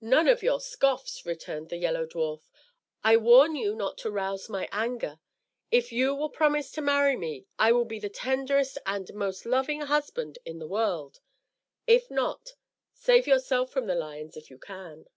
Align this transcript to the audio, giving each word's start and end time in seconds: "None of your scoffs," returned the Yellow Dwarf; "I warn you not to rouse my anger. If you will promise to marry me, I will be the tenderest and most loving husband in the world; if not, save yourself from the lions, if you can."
"None 0.00 0.28
of 0.28 0.44
your 0.44 0.60
scoffs," 0.60 1.26
returned 1.26 1.68
the 1.68 1.76
Yellow 1.76 2.06
Dwarf; 2.06 2.42
"I 3.02 3.16
warn 3.16 3.56
you 3.56 3.74
not 3.74 3.98
to 3.98 4.12
rouse 4.12 4.48
my 4.48 4.68
anger. 4.70 5.18
If 5.72 5.90
you 5.90 6.14
will 6.14 6.28
promise 6.30 6.70
to 6.74 6.80
marry 6.80 7.16
me, 7.16 7.46
I 7.58 7.72
will 7.72 7.84
be 7.84 7.98
the 7.98 8.08
tenderest 8.08 8.78
and 8.86 9.12
most 9.12 9.44
loving 9.44 9.80
husband 9.80 10.38
in 10.44 10.60
the 10.60 10.68
world; 10.68 11.18
if 11.88 12.12
not, 12.12 12.52
save 12.94 13.26
yourself 13.26 13.72
from 13.72 13.88
the 13.88 13.96
lions, 13.96 14.36
if 14.36 14.50
you 14.50 14.56
can." 14.58 15.08